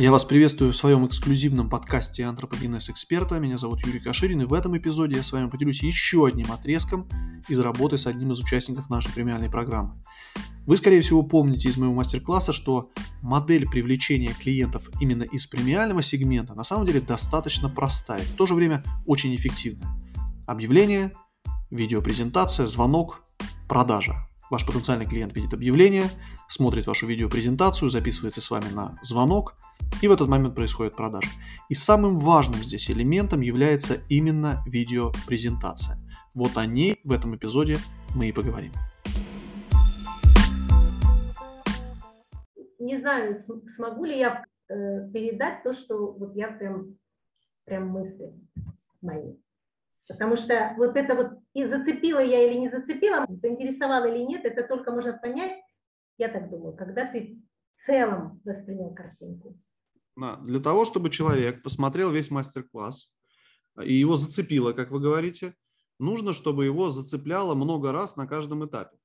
Я 0.00 0.10
вас 0.10 0.24
приветствую 0.24 0.72
в 0.72 0.76
своем 0.76 1.06
эксклюзивном 1.06 1.68
подкасте 1.68 2.24
«Антропогенез 2.24 2.88
эксперта». 2.88 3.38
Меня 3.38 3.58
зовут 3.58 3.84
Юрий 3.84 4.00
Каширин, 4.00 4.40
и 4.40 4.46
в 4.46 4.54
этом 4.54 4.74
эпизоде 4.74 5.16
я 5.16 5.22
с 5.22 5.30
вами 5.30 5.50
поделюсь 5.50 5.82
еще 5.82 6.26
одним 6.26 6.50
отрезком 6.52 7.06
из 7.48 7.60
работы 7.60 7.98
с 7.98 8.06
одним 8.06 8.32
из 8.32 8.40
участников 8.40 8.88
нашей 8.88 9.12
премиальной 9.12 9.50
программы. 9.50 10.02
Вы, 10.64 10.78
скорее 10.78 11.02
всего, 11.02 11.22
помните 11.22 11.68
из 11.68 11.76
моего 11.76 11.92
мастер-класса, 11.92 12.54
что 12.54 12.90
модель 13.20 13.68
привлечения 13.68 14.32
клиентов 14.32 14.88
именно 15.02 15.24
из 15.24 15.46
премиального 15.46 16.00
сегмента 16.00 16.54
на 16.54 16.64
самом 16.64 16.86
деле 16.86 17.02
достаточно 17.02 17.68
простая, 17.68 18.22
в 18.22 18.36
то 18.36 18.46
же 18.46 18.54
время 18.54 18.82
очень 19.04 19.36
эффективная. 19.36 20.00
Объявление, 20.46 21.12
видеопрезентация, 21.70 22.66
звонок, 22.66 23.22
продажа. 23.68 24.29
Ваш 24.50 24.66
потенциальный 24.66 25.06
клиент 25.06 25.34
видит 25.34 25.54
объявление, 25.54 26.10
смотрит 26.48 26.86
вашу 26.86 27.06
видеопрезентацию, 27.06 27.88
записывается 27.88 28.40
с 28.40 28.50
вами 28.50 28.68
на 28.72 28.98
звонок– 29.02 29.54
и 30.02 30.08
в 30.08 30.12
этот 30.12 30.28
момент 30.28 30.54
происходит 30.54 30.96
продажа. 30.96 31.28
И 31.68 31.74
самым 31.74 32.18
важным 32.18 32.62
здесь 32.62 32.90
элементом 32.90 33.42
является 33.42 33.98
именно 34.08 34.62
видеопрезентация. 34.66 35.98
Вот 36.34 36.56
о 36.56 36.64
ней 36.64 37.00
в 37.04 37.12
этом 37.12 37.34
эпизоде 37.34 37.78
мы 38.14 38.28
и 38.28 38.32
поговорим. 38.32 38.72
Не 42.78 42.96
знаю, 42.96 43.36
смогу 43.66 44.04
ли 44.04 44.18
я 44.18 44.42
э, 44.68 45.10
передать 45.12 45.62
то, 45.62 45.74
что 45.74 46.12
вот 46.12 46.34
я 46.34 46.48
прям, 46.48 46.96
прям 47.64 47.88
мысли 47.88 48.32
мои. 49.02 49.34
Потому 50.10 50.36
что 50.36 50.74
вот 50.76 50.96
это 50.96 51.14
вот 51.14 51.38
и 51.54 51.64
зацепила 51.64 52.18
я 52.18 52.46
или 52.46 52.58
не 52.58 52.68
зацепила, 52.68 53.26
заинтересовала 53.28 54.06
или 54.06 54.24
нет, 54.24 54.44
это 54.44 54.66
только 54.66 54.90
можно 54.90 55.12
понять, 55.12 55.62
я 56.18 56.28
так 56.28 56.50
думаю, 56.50 56.76
когда 56.76 57.06
ты 57.06 57.40
в 57.76 57.86
целом 57.86 58.40
воспринял 58.44 58.92
картинку 58.94 59.56
для 60.42 60.60
того, 60.60 60.84
чтобы 60.84 61.10
человек 61.10 61.62
посмотрел 61.62 62.10
весь 62.10 62.30
мастер-класс 62.30 63.14
и 63.82 63.94
его 63.94 64.16
зацепило, 64.16 64.72
как 64.72 64.90
вы 64.90 65.00
говорите, 65.00 65.54
нужно, 65.98 66.32
чтобы 66.32 66.64
его 66.64 66.90
зацепляло 66.90 67.54
много 67.54 67.92
раз 67.92 68.16
на 68.16 68.26
каждом 68.26 68.66
этапе. 68.66 68.96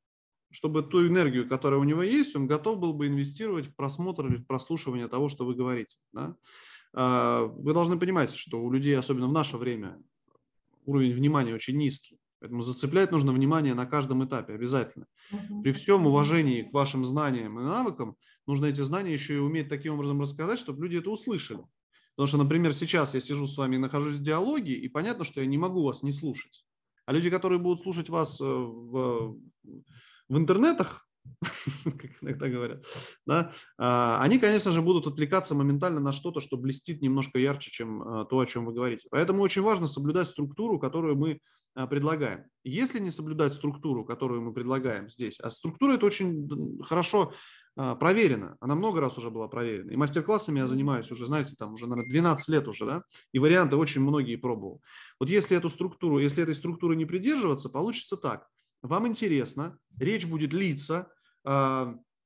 Чтобы 0.51 0.83
ту 0.83 1.05
энергию, 1.05 1.47
которая 1.47 1.79
у 1.79 1.83
него 1.83 2.01
есть, 2.01 2.35
он 2.35 2.47
готов 2.47 2.79
был 2.79 2.93
бы 2.93 3.07
инвестировать 3.07 3.67
в 3.67 3.75
просмотр 3.75 4.27
или 4.27 4.37
в 4.37 4.47
прослушивание 4.47 5.07
того, 5.07 5.27
что 5.27 5.45
вы 5.45 5.55
говорите. 5.55 5.97
Да? 6.13 6.35
А, 6.93 7.43
вы 7.43 7.73
должны 7.73 7.99
понимать, 7.99 8.31
что 8.31 8.61
у 8.61 8.71
людей, 8.71 8.97
особенно 8.97 9.27
в 9.27 9.33
наше 9.33 9.57
время, 9.57 10.01
уровень 10.85 11.13
внимания 11.13 11.53
очень 11.53 11.77
низкий. 11.77 12.19
Поэтому 12.39 12.61
зацеплять 12.61 13.11
нужно 13.11 13.31
внимание 13.31 13.73
на 13.73 13.85
каждом 13.85 14.25
этапе 14.25 14.53
обязательно. 14.53 15.07
При 15.63 15.71
всем 15.71 16.05
уважении 16.05 16.63
к 16.63 16.73
вашим 16.73 17.05
знаниям 17.05 17.59
и 17.59 17.63
навыкам, 17.63 18.17
нужно 18.45 18.65
эти 18.65 18.81
знания 18.81 19.13
еще 19.13 19.35
и 19.35 19.39
уметь 19.39 19.69
таким 19.69 19.95
образом 19.95 20.21
рассказать, 20.21 20.59
чтобы 20.59 20.83
люди 20.83 20.97
это 20.97 21.09
услышали. 21.09 21.61
Потому 22.15 22.27
что, 22.27 22.37
например, 22.37 22.73
сейчас 22.73 23.13
я 23.13 23.19
сижу 23.19 23.45
с 23.45 23.57
вами 23.57 23.75
и 23.75 23.79
нахожусь 23.79 24.15
в 24.15 24.21
диалоге, 24.21 24.73
и 24.73 24.87
понятно, 24.87 25.25
что 25.25 25.41
я 25.41 25.47
не 25.47 25.57
могу 25.57 25.83
вас 25.83 26.03
не 26.03 26.11
слушать. 26.11 26.65
А 27.05 27.13
люди, 27.13 27.29
которые 27.29 27.59
будут 27.59 27.81
слушать 27.81 28.09
вас 28.09 28.39
э, 28.39 28.43
в, 28.45 29.37
в 30.29 30.37
интернетах, 30.37 31.07
как 31.83 32.11
иногда 32.21 32.49
говорят, 32.49 32.85
да, 33.25 33.51
а, 33.77 34.21
они, 34.21 34.39
конечно 34.39 34.71
же, 34.71 34.81
будут 34.81 35.07
отвлекаться 35.07 35.55
моментально 35.55 35.99
на 35.99 36.11
что-то, 36.11 36.39
что 36.39 36.57
блестит 36.57 37.01
немножко 37.01 37.39
ярче, 37.39 37.71
чем 37.71 38.01
а, 38.01 38.25
то, 38.25 38.39
о 38.39 38.45
чем 38.45 38.65
вы 38.65 38.73
говорите. 38.73 39.07
Поэтому 39.11 39.41
очень 39.41 39.61
важно 39.61 39.87
соблюдать 39.87 40.27
структуру, 40.27 40.79
которую 40.79 41.17
мы 41.17 41.39
а, 41.73 41.87
предлагаем. 41.87 42.45
Если 42.63 42.99
не 42.99 43.09
соблюдать 43.09 43.53
структуру, 43.53 44.05
которую 44.05 44.41
мы 44.41 44.53
предлагаем 44.53 45.09
здесь, 45.09 45.39
а 45.39 45.49
структура 45.49 45.93
это 45.93 46.05
очень 46.05 46.81
хорошо 46.83 47.33
проверена, 47.75 48.55
она 48.61 48.73
много 48.73 49.01
раз 49.01 49.17
уже 49.17 49.29
была 49.29 49.49
проверена. 49.49 49.91
И 49.91 49.97
мастер-классами 49.97 50.59
я 50.59 50.67
занимаюсь 50.67 51.11
уже, 51.11 51.25
знаете, 51.25 51.55
там 51.59 51.73
уже, 51.73 51.87
наверное, 51.87 52.09
12 52.09 52.47
лет 52.47 52.69
уже, 52.69 52.85
да, 52.85 53.03
и 53.33 53.39
варианты 53.39 53.75
очень 53.75 53.99
многие 53.99 54.37
пробовал. 54.37 54.81
Вот 55.19 55.29
если 55.29 55.57
эту 55.57 55.67
структуру, 55.67 56.19
если 56.19 56.41
этой 56.41 56.55
структуры 56.55 56.95
не 56.95 57.03
придерживаться, 57.03 57.67
получится 57.67 58.15
так. 58.15 58.47
Вам 58.81 59.07
интересно, 59.07 59.77
речь 59.99 60.25
будет 60.25 60.53
литься, 60.53 61.11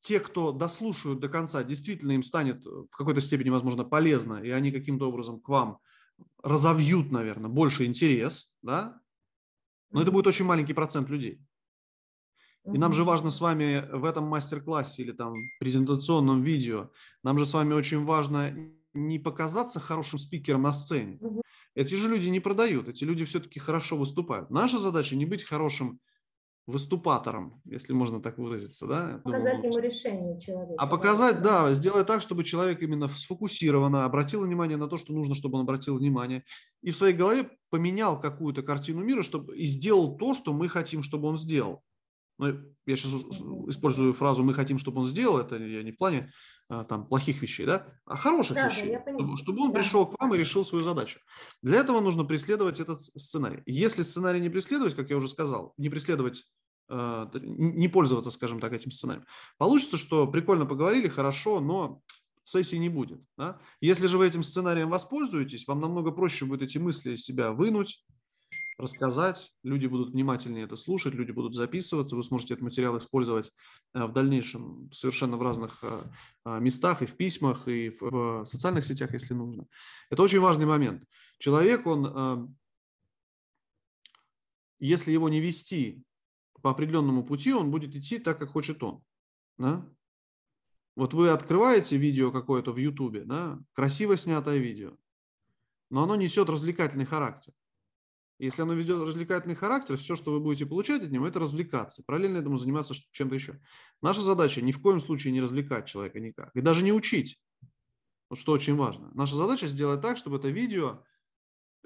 те, 0.01 0.19
кто 0.19 0.51
дослушают 0.51 1.19
до 1.19 1.27
конца, 1.29 1.63
действительно 1.63 2.13
им 2.13 2.23
станет 2.23 2.65
в 2.65 2.87
какой-то 2.89 3.21
степени, 3.21 3.49
возможно, 3.49 3.83
полезно, 3.83 4.35
и 4.35 4.49
они 4.49 4.71
каким-то 4.71 5.09
образом 5.09 5.41
к 5.41 5.49
вам 5.49 5.79
разовьют, 6.41 7.11
наверное, 7.11 7.49
больше 7.49 7.85
интерес, 7.85 8.53
да, 8.61 9.01
но 9.91 10.01
это 10.01 10.11
будет 10.11 10.27
очень 10.27 10.45
маленький 10.45 10.73
процент 10.73 11.09
людей. 11.09 11.41
И 12.65 12.77
нам 12.77 12.93
же 12.93 13.03
важно 13.03 13.31
с 13.31 13.41
вами 13.41 13.89
в 13.91 14.05
этом 14.05 14.25
мастер-классе 14.25 15.03
или 15.03 15.11
там 15.11 15.33
в 15.33 15.59
презентационном 15.59 16.43
видео, 16.43 16.91
нам 17.23 17.37
же 17.37 17.45
с 17.45 17.53
вами 17.53 17.73
очень 17.73 18.05
важно 18.05 18.53
не 18.93 19.19
показаться 19.19 19.79
хорошим 19.79 20.19
спикером 20.19 20.63
на 20.63 20.73
сцене. 20.73 21.19
Эти 21.75 21.95
же 21.95 22.09
люди 22.09 22.29
не 22.29 22.39
продают, 22.39 22.87
эти 22.87 23.03
люди 23.03 23.25
все-таки 23.25 23.59
хорошо 23.59 23.97
выступают. 23.97 24.49
Наша 24.49 24.79
задача 24.79 25.15
не 25.15 25.25
быть 25.25 25.43
хорошим 25.43 25.99
выступатором, 26.67 27.61
если 27.65 27.93
можно 27.93 28.21
так 28.21 28.37
выразиться, 28.37 28.85
да? 28.85 29.21
Показать 29.23 29.63
ему 29.63 29.79
решение 29.79 30.39
человека. 30.39 30.75
А 30.77 30.87
показать, 30.87 31.41
да, 31.41 31.73
сделать 31.73 32.07
так, 32.07 32.21
чтобы 32.21 32.43
человек 32.43 32.81
именно 32.81 33.07
сфокусированно 33.07 34.05
обратил 34.05 34.43
внимание 34.43 34.77
на 34.77 34.87
то, 34.87 34.97
что 34.97 35.13
нужно, 35.13 35.33
чтобы 35.35 35.57
он 35.57 35.63
обратил 35.63 35.97
внимание, 35.97 36.43
и 36.81 36.91
в 36.91 36.97
своей 36.97 37.15
голове 37.15 37.49
поменял 37.69 38.19
какую-то 38.19 38.61
картину 38.61 39.03
мира, 39.03 39.23
чтобы 39.23 39.57
и 39.57 39.65
сделал 39.65 40.17
то, 40.17 40.33
что 40.33 40.53
мы 40.53 40.69
хотим, 40.69 41.03
чтобы 41.03 41.27
он 41.27 41.37
сделал. 41.37 41.83
Ну, 42.39 42.47
я 42.85 42.95
сейчас 42.95 43.11
использую 43.67 44.13
фразу 44.13 44.43
«мы 44.43 44.53
хотим, 44.53 44.79
чтобы 44.79 45.01
он 45.01 45.05
сделал», 45.05 45.39
это 45.39 45.57
я 45.57 45.83
не 45.83 45.91
в 45.91 45.97
плане 45.97 46.31
а, 46.69 46.85
там 46.85 47.05
плохих 47.05 47.41
вещей, 47.41 47.65
да, 47.65 47.87
а 48.05 48.15
хороших 48.15 48.55
да, 48.55 48.69
вещей, 48.69 48.97
чтобы 49.35 49.61
он 49.61 49.73
да. 49.73 49.79
пришел 49.79 50.07
к 50.07 50.19
вам 50.19 50.33
и 50.33 50.37
решил 50.37 50.63
свою 50.63 50.83
задачу. 50.83 51.19
Для 51.61 51.79
этого 51.79 51.99
нужно 51.99 52.23
преследовать 52.23 52.79
этот 52.79 53.03
сценарий. 53.03 53.61
Если 53.65 54.03
сценарий 54.03 54.39
не 54.39 54.49
преследовать, 54.49 54.95
как 54.95 55.09
я 55.09 55.17
уже 55.17 55.27
сказал, 55.27 55.73
не 55.77 55.89
преследовать 55.89 56.45
а, 56.87 57.29
не 57.33 57.89
пользоваться, 57.89 58.31
скажем 58.31 58.61
так, 58.61 58.71
этим 58.71 58.91
сценарием. 58.91 59.25
Получится, 59.57 59.97
что 59.97 60.25
прикольно 60.25 60.65
поговорили, 60.65 61.09
хорошо, 61.09 61.59
но 61.59 62.01
сессии 62.45 62.77
не 62.77 62.89
будет. 62.89 63.21
Да? 63.37 63.59
Если 63.81 64.07
же 64.07 64.17
вы 64.17 64.27
этим 64.27 64.43
сценарием 64.43 64.89
воспользуетесь, 64.89 65.67
вам 65.67 65.81
намного 65.81 66.11
проще 66.11 66.45
будет 66.45 66.61
эти 66.61 66.77
мысли 66.77 67.15
из 67.15 67.23
себя 67.23 67.51
вынуть, 67.51 68.03
рассказать, 68.79 69.51
люди 69.63 69.87
будут 69.87 70.11
внимательнее 70.11 70.63
это 70.63 70.75
слушать, 70.77 71.13
люди 71.13 71.31
будут 71.31 71.53
записываться, 71.53 72.15
вы 72.15 72.23
сможете 72.23 72.53
этот 72.53 72.63
материал 72.63 72.97
использовать 72.97 73.51
а, 73.93 74.07
в 74.07 74.13
дальнейшем 74.13 74.89
совершенно 74.91 75.37
в 75.37 75.41
разных 75.41 75.83
а, 76.45 76.59
местах, 76.59 77.01
и 77.01 77.05
в 77.05 77.15
письмах, 77.17 77.67
и 77.67 77.89
в 77.99 78.45
социальных 78.45 78.85
сетях, 78.85 79.11
если 79.13 79.33
нужно. 79.33 79.67
Это 80.09 80.23
очень 80.23 80.39
важный 80.39 80.65
момент. 80.65 81.03
Человек, 81.37 81.85
он, 81.85 82.57
если 84.79 85.11
его 85.11 85.29
не 85.29 85.39
вести 85.39 86.03
по 86.61 86.71
определенному 86.71 87.23
пути 87.23 87.53
он 87.53 87.71
будет 87.71 87.95
идти 87.95 88.19
так, 88.19 88.39
как 88.39 88.49
хочет 88.49 88.81
он. 88.83 89.03
Да? 89.57 89.85
Вот 90.95 91.13
вы 91.13 91.29
открываете 91.29 91.97
видео 91.97 92.31
какое-то 92.31 92.71
в 92.71 92.77
Ютубе, 92.77 93.23
да, 93.23 93.59
красиво 93.73 94.17
снятое 94.17 94.57
видео, 94.57 94.97
но 95.89 96.03
оно 96.03 96.15
несет 96.15 96.49
развлекательный 96.49 97.05
характер. 97.05 97.53
Если 98.39 98.61
оно 98.61 98.73
ведет 98.73 99.01
развлекательный 99.01 99.55
характер, 99.55 99.97
все, 99.97 100.15
что 100.15 100.31
вы 100.31 100.39
будете 100.39 100.65
получать 100.65 101.03
от 101.03 101.11
него, 101.11 101.27
это 101.27 101.39
развлекаться. 101.39 102.03
Параллельно 102.05 102.37
этому 102.37 102.57
заниматься 102.57 102.93
чем-то 103.11 103.35
еще. 103.35 103.59
Наша 104.01 104.21
задача 104.21 104.61
ни 104.61 104.71
в 104.71 104.81
коем 104.81 105.01
случае 105.01 105.33
не 105.33 105.41
развлекать 105.41 105.87
человека 105.87 106.19
никак. 106.19 106.55
И 106.55 106.61
даже 106.61 106.83
не 106.83 106.93
учить. 106.93 107.37
Вот 108.29 108.39
что 108.39 108.53
очень 108.53 108.75
важно. 108.75 109.11
Наша 109.13 109.35
задача 109.35 109.67
сделать 109.67 110.01
так, 110.01 110.17
чтобы 110.17 110.37
это 110.37 110.47
видео 110.49 111.03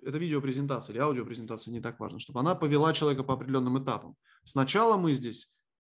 это 0.05 0.17
видеопрезентация 0.17 0.93
или 0.93 1.01
аудиопрезентация, 1.01 1.71
не 1.71 1.81
так 1.81 1.99
важно, 1.99 2.19
чтобы 2.19 2.39
она 2.39 2.55
повела 2.55 2.93
человека 2.93 3.23
по 3.23 3.33
определенным 3.33 3.81
этапам. 3.81 4.15
Сначала 4.43 4.97
мы 4.97 5.13
здесь, 5.13 5.51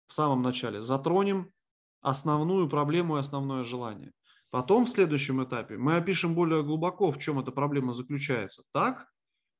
в 0.07 0.13
самом 0.13 0.43
начале, 0.43 0.83
затронем 0.83 1.53
основную 2.01 2.69
проблему 2.69 3.17
и 3.17 3.21
основное 3.21 3.65
желание. 3.65 4.13
Потом 4.51 4.87
в 4.87 4.89
следующем 4.89 5.45
этапе 5.45 5.77
мы 5.77 5.97
опишем 5.97 6.35
более 6.35 6.63
глубоко, 6.63 7.11
в 7.13 7.19
чем 7.19 7.39
эта 7.39 7.53
проблема 7.53 7.93
заключается, 7.93 8.63
так, 8.73 9.07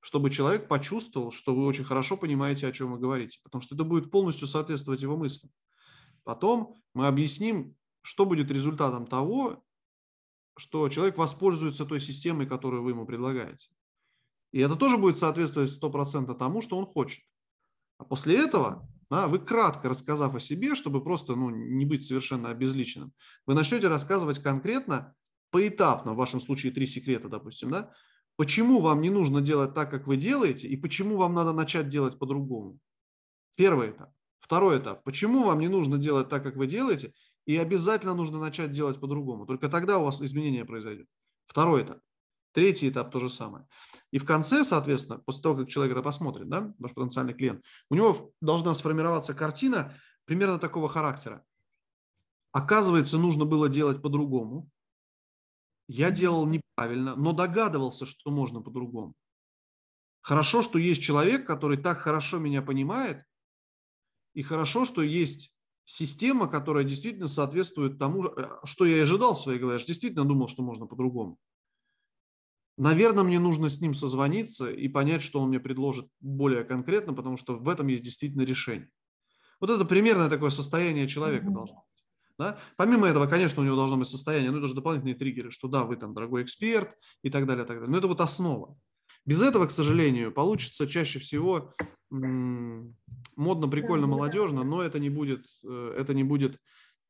чтобы 0.09 0.31
человек 0.31 0.69
почувствовал, 0.69 1.33
что 1.33 1.55
вы 1.55 1.67
очень 1.67 1.85
хорошо 1.85 2.17
понимаете, 2.17 2.67
о 2.67 2.73
чем 2.73 2.93
вы 2.93 2.99
говорите, 2.99 3.41
потому 3.43 3.61
что 3.61 3.75
это 3.75 3.85
будет 3.85 4.11
полностью 4.11 4.49
соответствовать 4.49 5.03
его 5.03 5.19
мыслям. 5.19 5.53
Потом 6.25 6.77
мы 6.95 7.07
объясним, 7.07 7.77
что 8.01 8.25
будет 8.25 8.51
результатом 8.51 9.07
того, 9.07 9.63
что 10.57 10.89
человек 10.89 11.19
воспользуется 11.19 11.85
той 11.85 12.01
системой, 12.01 12.47
которую 12.47 12.85
вы 12.85 12.93
ему 12.93 13.05
предлагаете. 13.05 13.69
И 14.51 14.61
это 14.61 14.77
тоже 14.77 14.97
будет 14.97 15.19
соответствовать 15.19 15.71
100% 15.71 16.35
тому, 16.39 16.63
что 16.63 16.79
он 16.79 16.87
хочет. 16.87 17.23
А 17.99 18.05
после 18.05 18.43
этого 18.43 18.89
да, 19.11 19.29
вы 19.29 19.39
кратко 19.39 19.91
рассказав 19.91 20.35
о 20.35 20.41
себе, 20.41 20.75
чтобы 20.75 21.05
просто 21.05 21.35
ну, 21.35 21.51
не 21.51 21.85
быть 21.85 22.07
совершенно 22.07 22.49
обезличенным, 22.49 23.13
вы 23.45 23.53
начнете 23.53 23.89
рассказывать 23.89 24.39
конкретно, 24.39 25.15
поэтапно, 25.51 26.15
в 26.15 26.17
вашем 26.17 26.41
случае 26.41 26.73
три 26.73 26.87
секрета, 26.87 27.29
допустим, 27.29 27.69
да, 27.69 27.93
почему 28.39 28.81
вам 28.81 29.01
не 29.01 29.11
нужно 29.11 29.41
делать 29.41 29.75
так, 29.75 29.91
как 29.91 30.07
вы 30.07 30.17
делаете, 30.17 30.69
и 30.69 30.77
почему 30.77 31.17
вам 31.17 31.35
надо 31.35 31.53
начать 31.53 31.89
делать 31.89 32.19
по-другому. 32.19 32.79
Первый 33.57 33.91
этап. 33.91 34.13
Второй 34.39 34.79
этап. 34.79 35.03
Почему 35.03 35.43
вам 35.43 35.59
не 35.59 35.67
нужно 35.67 35.99
делать 35.99 36.29
так, 36.29 36.45
как 36.45 36.55
вы 36.55 36.69
делаете, 36.69 37.13
и 37.47 37.57
обязательно 37.57 38.15
нужно 38.15 38.39
начать 38.39 38.71
делать 38.71 39.01
по-другому. 39.01 39.45
Только 39.45 39.69
тогда 39.69 39.99
у 39.99 40.05
вас 40.05 40.23
изменения 40.23 40.65
произойдет. 40.65 41.09
Второй 41.47 41.83
этап. 41.83 41.99
Третий 42.53 42.89
этап 42.89 43.11
то 43.11 43.19
же 43.19 43.29
самое. 43.29 43.67
И 44.13 44.19
в 44.19 44.25
конце, 44.25 44.63
соответственно, 44.63 45.19
после 45.19 45.43
того, 45.43 45.57
как 45.57 45.69
человек 45.69 45.95
это 45.95 46.03
посмотрит, 46.03 46.49
да, 46.49 46.73
ваш 46.79 46.95
потенциальный 46.95 47.35
клиент, 47.35 47.65
у 47.91 47.97
него 47.97 48.33
должна 48.41 48.73
сформироваться 48.75 49.35
картина 49.35 49.95
примерно 50.27 50.61
такого 50.61 50.89
характера. 50.89 51.45
Оказывается, 52.53 53.19
нужно 53.19 53.45
было 53.47 53.69
делать 53.69 54.01
по-другому. 54.01 54.69
Я 55.89 56.11
делал 56.11 56.47
неправильно, 56.47 57.17
но 57.17 57.33
догадывался, 57.33 58.07
что 58.07 58.31
можно 58.31 58.61
по-другому. 58.61 59.15
Хорошо, 60.21 60.61
что 60.63 60.79
есть 60.79 61.03
человек, 61.03 61.47
который 61.47 61.79
так 61.79 61.99
хорошо 61.99 62.39
меня 62.39 62.61
понимает, 62.61 63.25
и 64.35 64.43
хорошо, 64.43 64.85
что 64.85 65.03
есть 65.03 65.57
система, 65.87 66.49
которая 66.49 66.85
действительно 66.85 67.29
соответствует 67.29 67.99
тому, 67.99 68.27
э, 68.27 68.47
что 68.65 68.85
я 68.85 69.03
ожидал 69.03 69.35
в 69.35 69.41
своей 69.41 69.59
голове. 69.59 69.77
Я 69.77 69.79
же 69.79 69.87
действительно 69.87 70.27
думал, 70.27 70.49
что 70.49 70.63
можно 70.63 70.87
по-другому. 70.87 71.39
Наверное, 72.77 73.25
мне 73.25 73.41
нужно 73.41 73.69
с 73.69 73.81
ним 73.81 73.95
созвониться 73.95 74.71
и 74.71 74.87
понять, 74.87 75.23
что 75.23 75.41
он 75.41 75.49
мне 75.49 75.59
предложит 75.59 76.09
более 76.21 76.63
конкретно, 76.63 77.15
потому 77.15 77.39
что 77.39 77.57
в 77.57 77.69
этом 77.69 77.87
есть 77.89 78.05
действительно 78.05 78.43
решение. 78.43 78.91
Вот 79.61 79.71
это 79.71 79.85
примерное 79.85 80.29
такое 80.29 80.51
состояние 80.51 81.09
человека 81.09 81.47
mm-hmm. 81.47 81.55
должно 81.55 81.75
быть. 81.75 81.98
Да? 82.39 82.59
Помимо 82.77 83.07
этого, 83.07 83.27
конечно, 83.27 83.63
у 83.63 83.67
него 83.67 83.77
должно 83.77 83.97
быть 83.97 84.09
состояние, 84.09 84.53
ну 84.53 84.59
это 84.59 84.69
же 84.69 84.75
дополнительные 84.75 85.17
триггеры, 85.17 85.51
что 85.51 85.67
да, 85.67 85.85
вы 85.85 85.97
там 85.97 86.15
дорогой 86.15 86.45
эксперт 86.45 86.97
и 87.23 87.31
так 87.31 87.47
далее, 87.47 87.65
так 87.65 87.79
далее. 87.79 87.91
Но 87.91 87.99
это 87.99 88.07
вот 88.07 88.21
основа. 88.21 88.79
Без 89.27 89.43
этого, 89.43 89.67
к 89.67 89.71
сожалению, 89.73 90.33
получится 90.33 90.87
чаще 90.87 91.19
всего 91.19 91.75
м- 92.13 92.97
модно, 93.37 93.69
прикольно, 93.69 94.07
молодежно, 94.07 94.63
но 94.63 94.83
это 94.83 95.01
не 95.01 95.11
будет, 95.11 95.47
э, 95.65 95.95
это 95.99 96.15
не 96.15 96.23
будет 96.25 96.59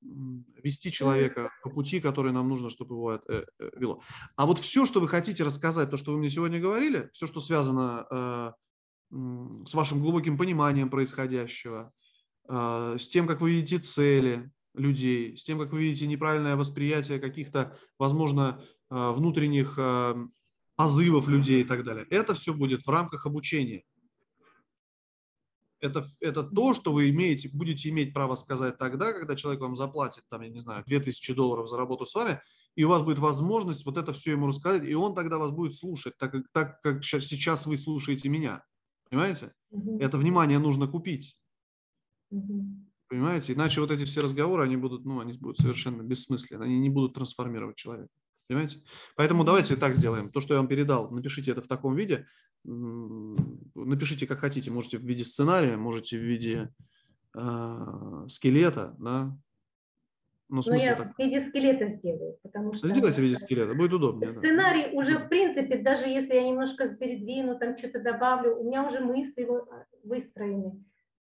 вести 0.00 0.92
человека 0.92 1.50
по 1.62 1.70
пути, 1.70 2.00
который 2.00 2.32
нам 2.32 2.48
нужно, 2.48 2.70
чтобы 2.70 2.94
его 2.94 3.14
э, 3.14 3.20
э, 3.58 3.70
вело. 3.76 4.00
А 4.36 4.46
вот 4.46 4.58
все, 4.58 4.86
что 4.86 5.00
вы 5.00 5.08
хотите 5.08 5.42
рассказать, 5.44 5.90
то, 5.90 5.96
что 5.96 6.12
вы 6.12 6.18
мне 6.18 6.30
сегодня 6.30 6.60
говорили, 6.60 7.10
все, 7.12 7.26
что 7.26 7.40
связано 7.40 8.54
с 9.10 9.74
вашим 9.74 10.00
глубоким 10.00 10.36
пониманием 10.36 10.90
происходящего, 10.90 11.92
с 12.46 13.08
тем, 13.08 13.26
как 13.26 13.40
вы 13.40 13.52
видите 13.52 13.78
цели 13.78 14.50
людей, 14.78 15.36
с 15.36 15.44
тем, 15.44 15.58
как 15.58 15.72
вы 15.72 15.80
видите 15.80 16.06
неправильное 16.06 16.56
восприятие 16.56 17.18
каких-то, 17.18 17.76
возможно, 17.98 18.62
внутренних 18.88 19.78
позывов 20.76 21.28
людей 21.28 21.60
и 21.60 21.64
так 21.64 21.84
далее. 21.84 22.06
Это 22.10 22.34
все 22.34 22.54
будет 22.54 22.86
в 22.86 22.88
рамках 22.88 23.26
обучения 23.26 23.84
это, 25.80 26.06
это 26.20 26.42
то, 26.42 26.74
что 26.74 26.92
вы 26.92 27.10
имеете, 27.10 27.48
будете 27.52 27.88
иметь 27.90 28.12
право 28.12 28.34
сказать 28.36 28.78
тогда, 28.78 29.12
когда 29.12 29.36
человек 29.36 29.60
вам 29.60 29.76
заплатит, 29.76 30.24
там, 30.28 30.42
я 30.42 30.48
не 30.48 30.60
знаю, 30.60 30.84
2000 30.86 31.34
долларов 31.34 31.68
за 31.68 31.76
работу 31.76 32.06
с 32.06 32.14
вами, 32.14 32.40
и 32.74 32.84
у 32.84 32.88
вас 32.88 33.02
будет 33.02 33.18
возможность 33.18 33.84
вот 33.84 33.96
это 33.96 34.12
все 34.12 34.32
ему 34.32 34.48
рассказать, 34.48 34.84
и 34.84 34.94
он 34.94 35.14
тогда 35.14 35.38
вас 35.38 35.50
будет 35.50 35.74
слушать, 35.74 36.16
так 36.18 36.32
как, 36.32 36.42
так 36.52 36.80
как 36.82 37.04
сейчас 37.04 37.66
вы 37.66 37.76
слушаете 37.76 38.28
меня. 38.28 38.64
Понимаете? 39.08 39.52
Угу. 39.70 40.00
Это 40.00 40.18
внимание 40.18 40.58
нужно 40.58 40.86
купить. 40.86 41.40
Угу. 42.30 42.87
Понимаете? 43.08 43.54
Иначе 43.54 43.80
вот 43.80 43.90
эти 43.90 44.04
все 44.04 44.20
разговоры, 44.20 44.64
они 44.64 44.76
будут, 44.76 45.04
ну, 45.04 45.20
они 45.20 45.32
будут 45.32 45.58
совершенно 45.58 46.02
бессмысленны, 46.02 46.64
они 46.64 46.78
не 46.78 46.90
будут 46.90 47.14
трансформировать 47.14 47.76
человека. 47.76 48.10
Понимаете? 48.48 48.78
Поэтому 49.16 49.44
давайте 49.44 49.76
так 49.76 49.94
сделаем. 49.94 50.30
То, 50.30 50.40
что 50.40 50.54
я 50.54 50.60
вам 50.60 50.68
передал, 50.68 51.10
напишите 51.10 51.52
это 51.52 51.62
в 51.62 51.68
таком 51.68 51.94
виде. 51.94 52.26
Напишите, 52.64 54.26
как 54.26 54.40
хотите. 54.40 54.70
Можете 54.70 54.98
в 54.98 55.04
виде 55.04 55.24
сценария, 55.24 55.76
можете 55.76 56.18
в 56.18 56.22
виде 56.22 56.70
э, 57.34 58.26
скелета, 58.28 58.94
да. 58.98 59.36
Но, 60.50 60.62
Но 60.66 60.74
я 60.76 60.96
так. 60.96 61.14
в 61.14 61.18
виде 61.18 61.46
скелета 61.46 61.90
сделаю, 61.90 62.38
потому 62.42 62.72
что... 62.72 62.88
Сделайте 62.88 63.20
в 63.20 63.24
виде 63.24 63.36
скелета, 63.36 63.74
будет 63.74 63.92
удобнее. 63.92 64.32
Сценарий 64.32 64.84
да. 64.84 64.98
уже, 64.98 65.18
в 65.18 65.28
принципе, 65.28 65.76
даже 65.76 66.06
если 66.06 66.34
я 66.34 66.42
немножко 66.42 66.88
передвину, 66.88 67.58
там 67.58 67.76
что-то 67.76 68.00
добавлю, 68.00 68.56
у 68.56 68.66
меня 68.66 68.86
уже 68.86 69.00
мысли 69.00 69.46
выстроены. 70.02 70.82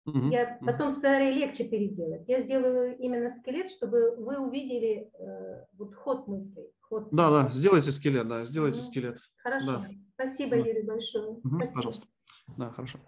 Угу, 0.06 0.30
я 0.30 0.57
потом 0.65 0.92
сценарий 0.92 1.33
легче 1.33 1.63
переделать. 1.63 2.27
Я 2.27 2.42
сделаю 2.42 2.98
именно 2.98 3.30
скелет, 3.30 3.69
чтобы 3.69 4.15
вы 4.18 4.39
увидели 4.39 5.12
э, 5.13 5.65
вот 5.77 5.94
ход 5.95 6.27
мыслей. 6.27 6.71
Ход 6.81 7.09
да, 7.12 7.30
да, 7.30 7.53
сделайте 7.53 7.92
скелет, 7.92 8.27
да, 8.27 8.44
сделайте 8.44 8.80
угу. 8.80 8.86
скелет. 8.88 9.18
Хорошо. 9.38 9.65
Да. 9.68 9.81
Спасибо, 10.13 10.51
да. 10.51 10.57
Юрий, 10.57 10.83
большое. 10.83 11.30
Угу, 11.30 11.56
Спасибо. 11.56 11.74
Пожалуйста. 11.74 12.07
Да, 12.57 12.69
хорошо. 12.71 13.00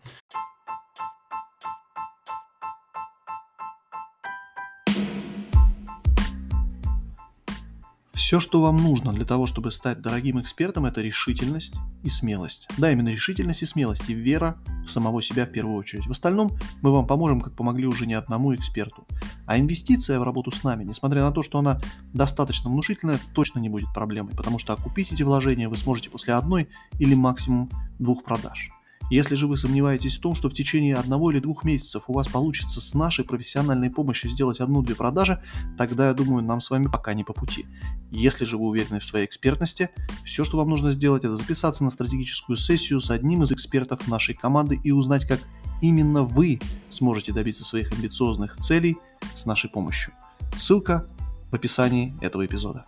Все, 8.13 8.39
что 8.39 8.62
вам 8.62 8.77
нужно 8.77 9.12
для 9.12 9.25
того, 9.25 9.48
чтобы 9.48 9.71
стать 9.71 10.00
дорогим 10.00 10.39
экспертом, 10.39 10.86
это 10.86 11.01
решительность 11.01 11.75
и 12.04 12.10
смелость. 12.10 12.68
Да, 12.77 12.92
именно 12.92 13.10
решительность 13.10 13.63
и 13.63 13.65
смелость, 13.65 14.07
и 14.07 14.13
вера 14.13 14.56
в 14.86 14.89
самого 14.92 15.19
себя 15.24 15.48
в 15.48 15.51
первую 15.51 15.75
очередь. 15.77 16.06
В 16.06 16.12
остальном 16.12 16.51
мы 16.83 16.92
вам 16.92 17.07
поможем, 17.07 17.42
как 17.42 17.56
помогли 17.56 17.88
уже 17.88 18.06
не 18.06 18.13
одному 18.13 18.54
эксперту. 18.54 19.07
А 19.48 19.57
инвестиция 19.57 20.19
в 20.19 20.24
работу 20.24 20.51
с 20.51 20.63
нами, 20.63 20.83
несмотря 20.83 21.24
на 21.24 21.31
то, 21.31 21.42
что 21.42 21.57
она 21.57 21.81
достаточно 22.13 22.69
внушительная, 22.69 23.19
точно 23.33 23.57
не 23.57 23.69
будет 23.69 23.92
проблемой, 23.95 24.36
потому 24.36 24.60
что 24.60 24.74
окупить 24.74 25.12
эти 25.12 25.24
вложения 25.24 25.68
вы 25.68 25.75
сможете 25.75 26.12
после 26.12 26.36
одной 26.36 26.69
или 27.00 27.15
максимум 27.15 27.69
двух 27.98 28.24
продаж. 28.24 28.69
Если 29.09 29.35
же 29.35 29.47
вы 29.47 29.57
сомневаетесь 29.57 30.17
в 30.17 30.21
том, 30.21 30.35
что 30.35 30.50
в 30.50 30.53
течение 30.53 30.95
одного 30.95 31.31
или 31.31 31.39
двух 31.39 31.63
месяцев 31.63 32.03
у 32.07 32.13
вас 32.13 32.27
получится 32.27 32.81
с 32.81 32.94
нашей 32.94 33.25
профессиональной 33.25 33.89
помощью 33.89 34.29
сделать 34.29 34.59
одну-две 34.59 34.95
продажи, 34.95 35.41
тогда, 35.77 36.07
я 36.07 36.13
думаю, 36.13 36.44
нам 36.44 36.61
с 36.61 36.69
вами 36.69 36.88
пока 36.88 37.13
не 37.13 37.23
по 37.23 37.33
пути. 37.33 37.65
Если 38.11 38.45
же 38.45 38.57
вы 38.57 38.65
уверены 38.65 39.00
в 39.00 39.05
своей 39.05 39.25
экспертности, 39.25 39.89
все, 40.25 40.44
что 40.44 40.57
вам 40.57 40.69
нужно 40.69 40.91
сделать, 40.91 41.23
это 41.25 41.35
записаться 41.35 41.83
на 41.83 41.89
стратегическую 41.89 42.57
сессию 42.57 43.00
с 43.00 43.09
одним 43.09 43.44
из 43.44 43.51
экспертов 43.51 44.07
нашей 44.07 44.35
команды 44.35 44.79
и 44.83 44.91
узнать, 44.91 45.25
как 45.25 45.39
именно 45.81 46.23
вы 46.23 46.59
сможете 46.89 47.33
добиться 47.33 47.63
своих 47.63 47.91
амбициозных 47.91 48.57
целей 48.57 48.97
с 49.35 49.45
нашей 49.45 49.69
помощью. 49.69 50.13
Ссылка 50.57 51.05
в 51.51 51.55
описании 51.55 52.15
этого 52.21 52.45
эпизода. 52.45 52.85